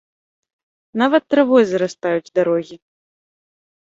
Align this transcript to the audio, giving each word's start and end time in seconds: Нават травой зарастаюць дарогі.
Нават 1.01 1.23
травой 1.33 1.63
зарастаюць 1.71 2.33
дарогі. 2.39 2.75